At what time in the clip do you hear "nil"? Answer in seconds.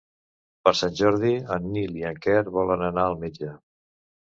1.77-1.95